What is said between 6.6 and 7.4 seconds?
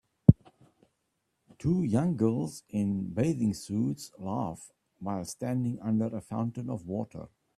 of water.